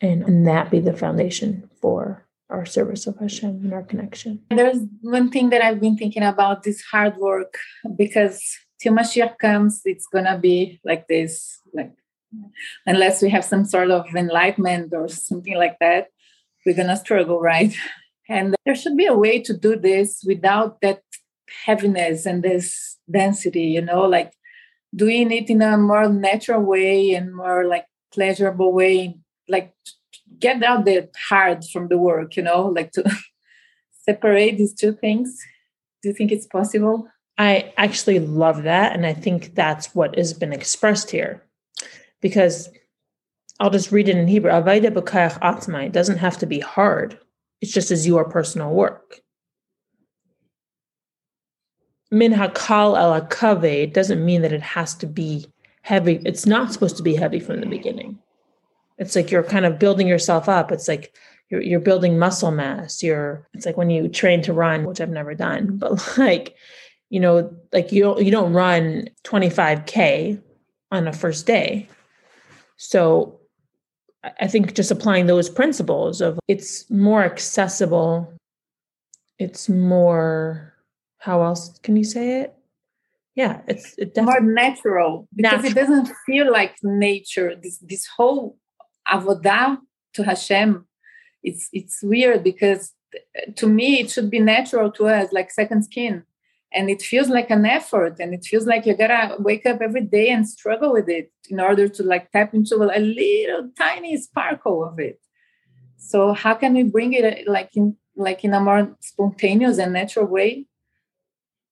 and, 0.00 0.22
and 0.22 0.46
that 0.46 0.70
be 0.70 0.78
the 0.78 0.92
foundation 0.92 1.68
for 1.80 2.27
our 2.50 2.64
service 2.64 3.06
of 3.06 3.18
Hashem 3.18 3.60
and 3.62 3.72
our 3.72 3.82
connection. 3.82 4.40
There's 4.50 4.78
one 5.02 5.30
thing 5.30 5.50
that 5.50 5.62
I've 5.62 5.80
been 5.80 5.96
thinking 5.96 6.22
about 6.22 6.62
this 6.62 6.82
hard 6.82 7.16
work 7.16 7.58
because 7.96 8.42
till 8.80 8.94
Mashiach 8.94 9.38
comes, 9.38 9.82
it's 9.84 10.06
gonna 10.06 10.38
be 10.38 10.80
like 10.84 11.08
this, 11.08 11.60
like 11.74 11.92
unless 12.86 13.22
we 13.22 13.30
have 13.30 13.44
some 13.44 13.64
sort 13.64 13.90
of 13.90 14.06
enlightenment 14.14 14.92
or 14.94 15.08
something 15.08 15.56
like 15.56 15.76
that, 15.80 16.08
we're 16.64 16.76
gonna 16.76 16.96
struggle, 16.96 17.40
right? 17.40 17.74
And 18.30 18.54
there 18.66 18.74
should 18.74 18.94
be 18.94 19.06
a 19.06 19.16
way 19.16 19.40
to 19.40 19.56
do 19.56 19.74
this 19.74 20.22
without 20.26 20.82
that 20.82 21.00
heaviness 21.64 22.26
and 22.26 22.42
this 22.42 22.98
density, 23.10 23.62
you 23.62 23.80
know, 23.80 24.02
like 24.02 24.32
doing 24.94 25.32
it 25.32 25.48
in 25.48 25.62
a 25.62 25.78
more 25.78 26.10
natural 26.10 26.60
way 26.60 27.14
and 27.14 27.34
more 27.34 27.64
like 27.64 27.86
pleasurable 28.12 28.74
way, 28.74 29.16
like 29.48 29.72
get 30.38 30.62
out 30.62 30.84
the 30.84 31.08
hard 31.28 31.64
from 31.64 31.88
the 31.88 31.98
work, 31.98 32.36
you 32.36 32.42
know, 32.42 32.66
like 32.66 32.92
to 32.92 33.10
separate 34.04 34.56
these 34.58 34.74
two 34.74 34.92
things. 34.92 35.38
Do 36.02 36.08
you 36.08 36.14
think 36.14 36.32
it's 36.32 36.46
possible? 36.46 37.08
I 37.38 37.72
actually 37.76 38.18
love 38.18 38.64
that. 38.64 38.94
And 38.94 39.06
I 39.06 39.14
think 39.14 39.54
that's 39.54 39.94
what 39.94 40.16
has 40.16 40.32
been 40.34 40.52
expressed 40.52 41.10
here. 41.10 41.44
Because 42.20 42.68
I'll 43.60 43.70
just 43.70 43.92
read 43.92 44.08
it 44.08 44.16
in 44.16 44.26
Hebrew. 44.28 44.50
Atma. 44.50 45.80
It 45.82 45.92
doesn't 45.92 46.18
have 46.18 46.38
to 46.38 46.46
be 46.46 46.60
hard. 46.60 47.18
It's 47.60 47.72
just 47.72 47.90
as 47.90 48.06
your 48.06 48.24
personal 48.24 48.72
work. 48.72 49.20
Min 52.10 52.32
hakal 52.32 53.28
kaved 53.30 53.92
doesn't 53.92 54.24
mean 54.24 54.42
that 54.42 54.52
it 54.52 54.62
has 54.62 54.94
to 54.94 55.06
be 55.06 55.46
heavy. 55.82 56.20
It's 56.24 56.46
not 56.46 56.72
supposed 56.72 56.96
to 56.96 57.02
be 57.02 57.14
heavy 57.14 57.40
from 57.40 57.60
the 57.60 57.66
beginning. 57.66 58.18
It's 58.98 59.16
like 59.16 59.30
you're 59.30 59.44
kind 59.44 59.64
of 59.64 59.78
building 59.78 60.08
yourself 60.08 60.48
up. 60.48 60.72
It's 60.72 60.88
like 60.88 61.16
you're 61.50 61.62
you're 61.62 61.80
building 61.80 62.18
muscle 62.18 62.50
mass. 62.50 63.02
You're 63.02 63.48
it's 63.54 63.66
like 63.66 63.76
when 63.76 63.90
you 63.90 64.08
train 64.08 64.42
to 64.42 64.52
run, 64.52 64.84
which 64.84 65.00
I've 65.00 65.10
never 65.10 65.34
done, 65.34 65.76
but 65.78 66.18
like 66.18 66.54
you 67.10 67.20
know, 67.20 67.54
like 67.72 67.92
you 67.92 68.02
don't 68.02 68.24
you 68.24 68.30
don't 68.30 68.52
run 68.52 69.08
25k 69.24 70.42
on 70.90 71.08
a 71.08 71.12
first 71.12 71.46
day. 71.46 71.88
So 72.76 73.40
I 74.40 74.46
think 74.46 74.74
just 74.74 74.90
applying 74.90 75.26
those 75.26 75.48
principles 75.48 76.20
of 76.20 76.38
it's 76.48 76.90
more 76.90 77.22
accessible, 77.22 78.32
it's 79.38 79.68
more 79.68 80.74
how 81.18 81.42
else 81.42 81.78
can 81.82 81.96
you 81.96 82.04
say 82.04 82.42
it? 82.42 82.54
Yeah, 83.34 83.60
it's 83.68 83.94
it 83.98 84.16
more 84.16 84.40
natural 84.40 85.28
because 85.34 85.62
natural. 85.62 85.70
it 85.70 85.74
doesn't 85.74 86.10
feel 86.26 86.50
like 86.50 86.74
nature. 86.82 87.54
This 87.60 87.78
this 87.78 88.06
whole 88.06 88.57
avodah 89.10 89.78
to 90.14 90.24
Hashem, 90.24 90.86
it's 91.42 91.68
it's 91.72 92.02
weird 92.02 92.44
because 92.44 92.92
uh, 93.14 93.52
to 93.56 93.66
me 93.66 94.00
it 94.00 94.10
should 94.10 94.30
be 94.30 94.40
natural 94.40 94.90
to 94.92 95.06
us, 95.06 95.32
like 95.32 95.50
second 95.50 95.84
skin. 95.84 96.24
And 96.70 96.90
it 96.90 97.00
feels 97.00 97.28
like 97.28 97.48
an 97.50 97.64
effort 97.64 98.20
and 98.20 98.34
it 98.34 98.44
feels 98.44 98.66
like 98.66 98.84
you 98.84 98.94
gotta 98.94 99.36
wake 99.38 99.64
up 99.64 99.80
every 99.80 100.02
day 100.02 100.28
and 100.28 100.46
struggle 100.46 100.92
with 100.92 101.08
it 101.08 101.32
in 101.48 101.60
order 101.60 101.88
to 101.88 102.02
like 102.02 102.30
tap 102.30 102.52
into 102.52 102.76
a 102.76 103.00
little 103.00 103.70
tiny 103.78 104.18
sparkle 104.18 104.84
of 104.84 104.98
it. 104.98 105.18
So 105.96 106.34
how 106.34 106.54
can 106.54 106.74
we 106.74 106.82
bring 106.82 107.14
it 107.14 107.24
uh, 107.24 107.50
like 107.50 107.70
in 107.74 107.96
like 108.16 108.44
in 108.44 108.52
a 108.52 108.60
more 108.60 108.96
spontaneous 109.00 109.78
and 109.78 109.92
natural 109.92 110.26
way? 110.26 110.66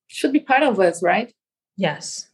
Should 0.06 0.32
be 0.32 0.40
part 0.40 0.62
of 0.62 0.80
us 0.80 1.02
right? 1.02 1.34
Yes. 1.76 2.28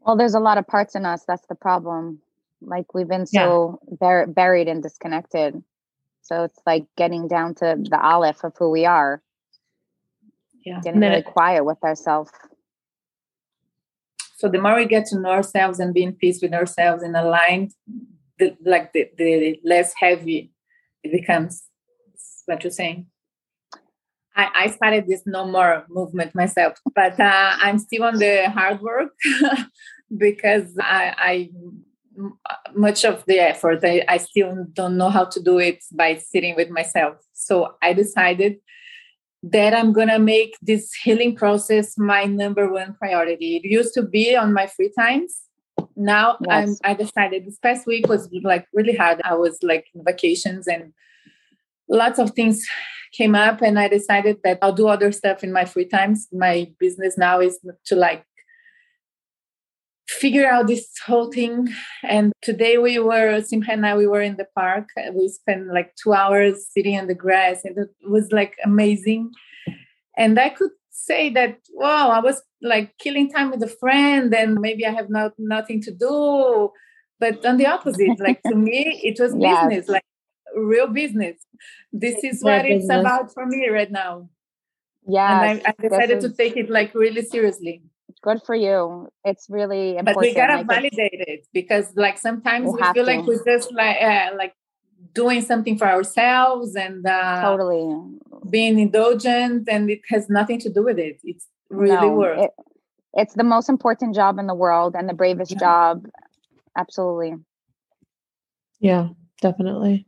Well 0.00 0.16
there's 0.16 0.34
a 0.34 0.40
lot 0.40 0.58
of 0.58 0.66
parts 0.68 0.94
in 0.94 1.04
us. 1.04 1.24
That's 1.26 1.46
the 1.48 1.56
problem 1.56 2.20
like 2.60 2.94
we've 2.94 3.08
been 3.08 3.26
so 3.26 3.80
yeah. 3.86 3.96
bur- 4.00 4.26
buried 4.26 4.68
and 4.68 4.82
disconnected. 4.82 5.62
So 6.22 6.44
it's 6.44 6.60
like 6.66 6.86
getting 6.96 7.28
down 7.28 7.54
to 7.56 7.76
the 7.78 8.00
aleph 8.02 8.44
of 8.44 8.54
who 8.58 8.70
we 8.70 8.86
are. 8.86 9.22
Yeah. 10.64 10.80
Getting 10.82 11.00
really 11.00 11.22
quiet 11.22 11.64
with 11.64 11.82
ourselves 11.84 12.30
so 14.36 14.48
the 14.50 14.60
more 14.60 14.74
we 14.74 14.84
get 14.84 15.06
to 15.06 15.18
know 15.18 15.30
ourselves 15.30 15.80
and 15.80 15.94
be 15.94 16.02
in 16.02 16.12
peace 16.12 16.42
with 16.42 16.52
ourselves 16.52 17.02
and 17.02 17.16
aligned 17.16 17.72
the, 18.38 18.54
like 18.62 18.92
the, 18.92 19.08
the 19.16 19.58
less 19.64 19.94
heavy 19.96 20.52
it 21.02 21.12
becomes. 21.12 21.64
What 22.44 22.62
you're 22.62 22.70
saying? 22.70 23.06
I, 24.36 24.48
I 24.54 24.66
started 24.66 25.06
this 25.06 25.22
no 25.24 25.46
more 25.46 25.86
movement 25.88 26.34
myself 26.34 26.74
but 26.94 27.18
uh, 27.20 27.56
i'm 27.60 27.78
still 27.78 28.02
on 28.02 28.18
the 28.18 28.50
hard 28.50 28.80
work 28.80 29.12
because 30.18 30.76
I, 30.80 31.14
I 31.16 31.50
Uh, 32.16 32.54
much 32.74 33.04
of 33.04 33.24
the 33.26 33.38
effort 33.38 33.80
I, 33.84 34.04
I 34.08 34.18
still 34.18 34.66
don't 34.72 34.96
know 34.96 35.10
how 35.10 35.24
to 35.24 35.40
do 35.42 35.58
it 35.58 35.82
by 35.92 36.16
sitting 36.16 36.54
with 36.54 36.70
myself 36.70 37.16
so 37.32 37.74
i 37.82 37.92
decided 37.92 38.58
that 39.50 39.74
I'm 39.74 39.92
going 39.92 40.08
to 40.08 40.18
make 40.18 40.56
this 40.62 40.94
healing 40.94 41.36
process 41.36 41.98
my 41.98 42.24
number 42.24 42.72
one 42.72 42.94
priority. 42.94 43.56
It 43.56 43.68
used 43.68 43.92
to 43.94 44.02
be 44.02 44.34
on 44.34 44.54
my 44.54 44.66
free 44.66 44.90
times. 44.98 45.42
Now 45.96 46.38
yes. 46.48 46.80
I'm, 46.82 46.92
I 46.92 46.94
decided 46.94 47.44
this 47.44 47.58
past 47.58 47.86
week 47.86 48.08
was 48.08 48.28
like 48.42 48.66
really 48.72 48.96
hard. 48.96 49.20
I 49.22 49.34
was 49.34 49.58
like 49.62 49.86
in 49.94 50.02
vacations 50.02 50.66
and 50.66 50.94
lots 51.88 52.18
of 52.18 52.30
things 52.30 52.66
came 53.12 53.34
up 53.34 53.60
and 53.60 53.78
I 53.78 53.88
decided 53.88 54.38
that 54.44 54.58
I'll 54.62 54.72
do 54.72 54.88
other 54.88 55.12
stuff 55.12 55.44
in 55.44 55.52
my 55.52 55.66
free 55.66 55.84
times. 55.84 56.26
My 56.32 56.72
business 56.80 57.18
now 57.18 57.40
is 57.40 57.60
to 57.86 57.96
like 57.96 58.24
figure 60.14 60.48
out 60.48 60.66
this 60.66 60.88
whole 61.04 61.30
thing. 61.30 61.68
And 62.02 62.32
today 62.42 62.78
we 62.78 62.98
were, 62.98 63.40
Simha 63.42 63.72
and 63.72 63.86
I, 63.86 63.96
we 63.96 64.06
were 64.06 64.22
in 64.22 64.36
the 64.36 64.46
park. 64.56 64.88
We 65.12 65.28
spent 65.28 65.72
like 65.72 65.94
two 65.96 66.12
hours 66.12 66.66
sitting 66.70 66.98
on 66.98 67.06
the 67.06 67.14
grass 67.14 67.64
and 67.64 67.76
it 67.76 67.88
was 68.08 68.32
like 68.32 68.56
amazing. 68.64 69.32
And 70.16 70.38
I 70.38 70.50
could 70.50 70.70
say 70.90 71.30
that, 71.30 71.58
wow, 71.72 72.10
I 72.10 72.20
was 72.20 72.42
like 72.62 72.96
killing 72.98 73.30
time 73.30 73.50
with 73.50 73.62
a 73.62 73.68
friend 73.68 74.34
and 74.34 74.60
maybe 74.60 74.86
I 74.86 74.92
have 74.92 75.10
not 75.10 75.32
nothing 75.38 75.82
to 75.82 75.90
do. 75.90 76.70
But 77.20 77.44
on 77.44 77.56
the 77.56 77.66
opposite, 77.66 78.18
like 78.20 78.42
to 78.44 78.54
me, 78.54 79.00
it 79.02 79.18
was 79.20 79.34
business, 79.48 79.88
like 79.88 80.04
real 80.56 80.88
business. 80.88 81.36
This 81.92 82.22
is 82.24 82.42
what 82.42 82.64
it's 82.66 82.88
about 82.88 83.32
for 83.32 83.46
me 83.46 83.68
right 83.68 83.90
now. 83.90 84.28
Yeah. 85.06 85.42
And 85.42 85.62
I, 85.66 85.70
I 85.70 85.88
decided 85.88 86.18
is... 86.18 86.24
to 86.24 86.30
take 86.36 86.56
it 86.56 86.70
like 86.70 86.94
really 86.94 87.22
seriously 87.22 87.82
good 88.24 88.40
for 88.42 88.54
you. 88.54 89.08
It's 89.24 89.46
really 89.50 89.98
important 89.98 90.16
but 90.16 90.22
we 90.22 90.34
gotta 90.34 90.64
validate 90.64 91.20
it 91.32 91.46
because 91.52 91.92
like 91.94 92.18
sometimes 92.18 92.66
we, 92.66 92.80
we 92.80 92.92
feel 92.94 93.04
to. 93.04 93.12
like 93.12 93.26
we're 93.26 93.44
just 93.44 93.72
like 93.72 93.98
uh, 94.00 94.30
like 94.36 94.54
doing 95.12 95.42
something 95.42 95.76
for 95.76 95.86
ourselves 95.86 96.74
and 96.74 97.06
uh, 97.06 97.42
totally. 97.42 97.84
being 98.48 98.78
indulgent 98.78 99.68
and 99.68 99.90
it 99.90 100.00
has 100.08 100.30
nothing 100.30 100.58
to 100.60 100.70
do 100.72 100.82
with 100.82 100.98
it. 100.98 101.20
It's 101.22 101.46
really 101.68 102.08
no, 102.08 102.16
work 102.16 102.38
it, 102.38 102.50
it's 103.12 103.34
the 103.34 103.44
most 103.44 103.68
important 103.68 104.14
job 104.14 104.38
in 104.38 104.46
the 104.46 104.54
world 104.54 104.96
and 104.96 105.06
the 105.08 105.14
bravest 105.14 105.52
yeah. 105.52 105.58
job. 105.58 106.06
Absolutely. 106.76 107.34
Yeah 108.80 109.08
definitely 109.44 110.06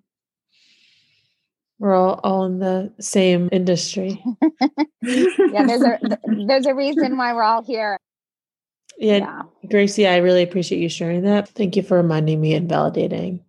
we're 1.78 1.94
all, 1.94 2.20
all 2.24 2.44
in 2.44 2.58
the 2.58 2.92
same 3.00 3.48
industry. 3.52 4.22
yeah, 5.02 5.66
there's 5.66 5.82
a 5.82 5.98
there's 6.46 6.66
a 6.66 6.74
reason 6.74 7.16
why 7.16 7.34
we're 7.34 7.42
all 7.42 7.62
here. 7.62 7.98
Yeah, 8.98 9.18
yeah, 9.18 9.42
Gracie, 9.68 10.06
I 10.06 10.16
really 10.18 10.42
appreciate 10.42 10.80
you 10.80 10.88
sharing 10.88 11.22
that. 11.22 11.48
Thank 11.50 11.76
you 11.76 11.82
for 11.82 11.98
reminding 11.98 12.40
me 12.40 12.54
and 12.54 12.68
validating 12.68 13.40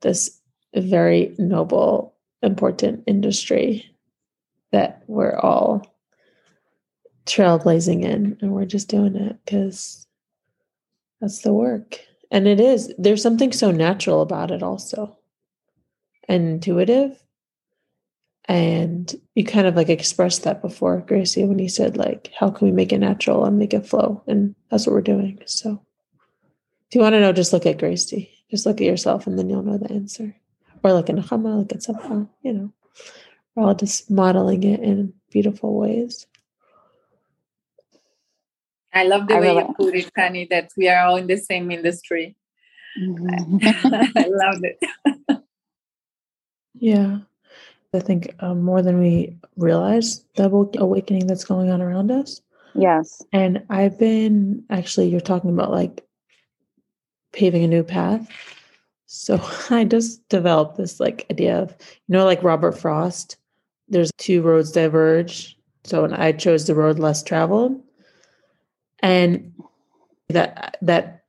this 0.00 0.40
very 0.74 1.34
noble, 1.38 2.14
important 2.42 3.04
industry 3.06 3.88
that 4.72 5.04
we're 5.06 5.36
all 5.36 5.86
trailblazing 7.26 8.02
in, 8.02 8.36
and 8.40 8.52
we're 8.52 8.64
just 8.64 8.88
doing 8.88 9.14
it 9.14 9.36
because 9.44 10.04
that's 11.20 11.42
the 11.42 11.52
work. 11.52 12.00
And 12.32 12.48
it 12.48 12.58
is. 12.58 12.92
There's 12.98 13.22
something 13.22 13.52
so 13.52 13.70
natural 13.70 14.20
about 14.20 14.50
it, 14.50 14.64
also, 14.64 15.16
and 16.28 16.48
intuitive 16.48 17.22
and 18.46 19.14
you 19.34 19.44
kind 19.44 19.66
of 19.66 19.76
like 19.76 19.88
expressed 19.88 20.44
that 20.44 20.62
before, 20.62 21.00
Gracie, 21.00 21.44
when 21.44 21.58
you 21.58 21.68
said 21.68 21.96
like, 21.96 22.30
how 22.38 22.50
can 22.50 22.66
we 22.66 22.72
make 22.72 22.92
it 22.92 22.98
natural 22.98 23.44
and 23.44 23.58
make 23.58 23.72
it 23.72 23.86
flow? 23.86 24.22
And 24.26 24.54
that's 24.70 24.86
what 24.86 24.94
we're 24.94 25.00
doing. 25.00 25.40
So 25.46 25.80
if 26.88 26.94
you 26.96 27.00
want 27.00 27.14
to 27.14 27.20
know, 27.20 27.32
just 27.32 27.52
look 27.52 27.66
at 27.66 27.78
Gracie. 27.78 28.30
Just 28.50 28.66
look 28.66 28.80
at 28.80 28.86
yourself 28.86 29.26
and 29.26 29.38
then 29.38 29.48
you'll 29.48 29.62
know 29.62 29.78
the 29.78 29.92
answer. 29.92 30.36
Or 30.82 30.92
look 30.92 31.08
at 31.08 31.16
Nechama, 31.16 31.58
look 31.58 31.72
at 31.72 31.82
someone, 31.82 32.28
you 32.42 32.52
know. 32.52 32.72
We're 33.54 33.64
all 33.64 33.74
just 33.74 34.10
modeling 34.10 34.64
it 34.64 34.80
in 34.80 35.12
beautiful 35.30 35.78
ways. 35.78 36.26
I 38.92 39.04
love 39.04 39.28
the 39.28 39.36
I 39.36 39.40
way 39.40 39.54
you 39.54 39.74
put 39.74 39.94
it, 39.94 40.10
Tani, 40.14 40.46
that 40.50 40.70
we 40.76 40.88
are 40.88 41.06
all 41.06 41.16
in 41.16 41.26
the 41.26 41.38
same 41.38 41.70
industry. 41.70 42.36
Mm-hmm. 43.00 43.58
I 44.18 44.26
love 44.28 44.62
it. 44.64 45.42
yeah. 46.74 47.18
I 47.94 48.00
think 48.00 48.34
um, 48.40 48.62
more 48.62 48.82
than 48.82 48.98
we 48.98 49.36
realize 49.56 50.24
the 50.36 50.44
awakening 50.78 51.26
that's 51.26 51.44
going 51.44 51.70
on 51.70 51.82
around 51.82 52.10
us. 52.10 52.40
Yes. 52.74 53.22
And 53.32 53.62
I've 53.68 53.98
been 53.98 54.64
actually, 54.70 55.08
you're 55.08 55.20
talking 55.20 55.50
about 55.50 55.70
like 55.70 56.04
paving 57.32 57.64
a 57.64 57.68
new 57.68 57.82
path. 57.82 58.26
So 59.06 59.38
I 59.70 59.84
just 59.84 60.26
developed 60.28 60.76
this 60.76 61.00
like 61.00 61.26
idea 61.30 61.58
of, 61.58 61.76
you 62.08 62.14
know, 62.14 62.24
like 62.24 62.42
Robert 62.42 62.72
Frost, 62.72 63.36
there's 63.88 64.10
two 64.16 64.40
roads 64.42 64.72
diverge. 64.72 65.56
So 65.84 66.04
and 66.04 66.14
I 66.14 66.32
chose 66.32 66.66
the 66.66 66.74
road 66.74 66.98
less 66.98 67.22
traveled. 67.22 67.82
And 69.00 69.52
that 70.28 70.78
that 70.80 71.21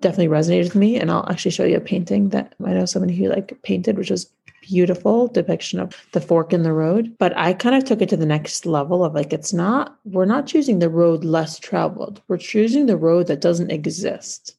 definitely 0.00 0.28
resonated 0.28 0.64
with 0.64 0.74
me. 0.74 0.96
And 0.96 1.10
I'll 1.10 1.28
actually 1.28 1.50
show 1.50 1.64
you 1.64 1.76
a 1.76 1.80
painting 1.80 2.30
that 2.30 2.54
I 2.64 2.72
know 2.72 2.84
somebody 2.84 3.16
who 3.16 3.28
like 3.28 3.60
painted, 3.62 3.98
which 3.98 4.10
was 4.10 4.30
beautiful 4.62 5.28
depiction 5.28 5.80
of 5.80 5.94
the 6.12 6.20
fork 6.20 6.52
in 6.52 6.62
the 6.62 6.72
road. 6.72 7.16
But 7.18 7.36
I 7.36 7.54
kind 7.54 7.74
of 7.74 7.84
took 7.84 8.02
it 8.02 8.08
to 8.10 8.16
the 8.16 8.26
next 8.26 8.66
level 8.66 9.04
of 9.04 9.14
like, 9.14 9.32
it's 9.32 9.52
not, 9.52 9.98
we're 10.04 10.24
not 10.24 10.46
choosing 10.46 10.78
the 10.78 10.90
road 10.90 11.24
less 11.24 11.58
traveled. 11.58 12.20
We're 12.28 12.38
choosing 12.38 12.86
the 12.86 12.96
road 12.96 13.28
that 13.28 13.40
doesn't 13.40 13.70
exist. 13.70 14.56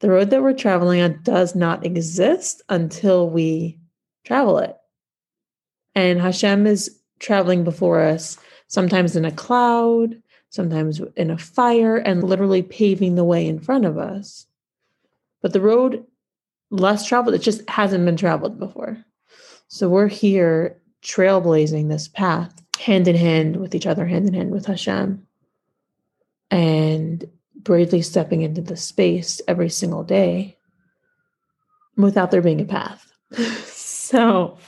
The 0.00 0.10
road 0.10 0.30
that 0.30 0.42
we're 0.42 0.52
traveling 0.52 1.00
on 1.00 1.20
does 1.22 1.54
not 1.54 1.86
exist 1.86 2.62
until 2.68 3.30
we 3.30 3.78
travel 4.24 4.58
it. 4.58 4.76
And 5.94 6.20
Hashem 6.20 6.66
is 6.66 7.00
traveling 7.20 7.64
before 7.64 8.00
us, 8.00 8.36
sometimes 8.66 9.16
in 9.16 9.24
a 9.24 9.30
cloud, 9.30 10.20
sometimes 10.54 11.00
in 11.16 11.30
a 11.30 11.38
fire, 11.38 11.96
and 11.96 12.22
literally 12.22 12.62
paving 12.62 13.14
the 13.14 13.24
way 13.24 13.46
in 13.46 13.58
front 13.58 13.84
of 13.84 13.98
us. 13.98 14.46
But 15.42 15.52
the 15.52 15.60
road 15.60 16.04
less 16.70 17.06
traveled, 17.06 17.34
it 17.34 17.42
just 17.42 17.68
hasn't 17.68 18.04
been 18.04 18.16
traveled 18.16 18.58
before. 18.58 19.04
So 19.68 19.88
we're 19.88 20.08
here 20.08 20.80
trailblazing 21.02 21.88
this 21.88 22.08
path 22.08 22.54
hand 22.80 23.08
in 23.08 23.16
hand 23.16 23.56
with 23.56 23.74
each 23.74 23.86
other, 23.86 24.06
hand 24.06 24.26
in 24.26 24.34
hand 24.34 24.50
with 24.50 24.66
Hashem, 24.66 25.26
and 26.50 27.24
bravely 27.56 28.02
stepping 28.02 28.42
into 28.42 28.60
the 28.60 28.76
space 28.76 29.40
every 29.48 29.70
single 29.70 30.02
day 30.02 30.56
without 31.96 32.30
there 32.30 32.42
being 32.42 32.60
a 32.60 32.64
path. 32.64 33.12
so 33.64 34.58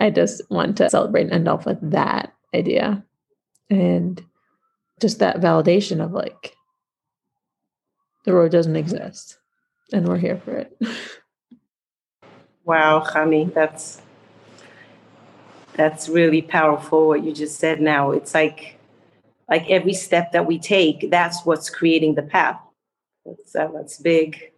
I 0.00 0.10
just 0.10 0.42
want 0.50 0.76
to 0.78 0.90
celebrate 0.90 1.22
and 1.22 1.32
end 1.32 1.48
off 1.48 1.66
with 1.66 1.78
that 1.90 2.32
idea 2.54 3.04
and 3.70 4.24
just 5.00 5.18
that 5.18 5.40
validation 5.40 6.04
of 6.04 6.12
like 6.12 6.54
the 8.24 8.32
road 8.32 8.52
doesn't 8.52 8.76
exist 8.76 9.38
and 9.92 10.06
we're 10.06 10.18
here 10.18 10.40
for 10.44 10.56
it. 10.56 10.76
wow, 12.64 13.00
Chami, 13.00 13.52
that's 13.52 14.02
that's 15.74 16.08
really 16.08 16.42
powerful 16.42 17.06
what 17.08 17.22
you 17.22 17.32
just 17.32 17.58
said 17.58 17.80
now. 17.80 18.10
It's 18.10 18.34
like 18.34 18.78
like 19.48 19.70
every 19.70 19.94
step 19.94 20.32
that 20.32 20.46
we 20.46 20.58
take, 20.58 21.10
that's 21.10 21.44
what's 21.44 21.70
creating 21.70 22.14
the 22.14 22.22
path. 22.22 22.60
That's, 23.24 23.56
uh, 23.56 23.68
that's 23.74 23.98
big. 23.98 24.52